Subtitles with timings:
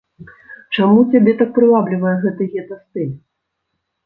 [0.77, 3.15] Чаму цябе так прываблівае гэты гета-стыль?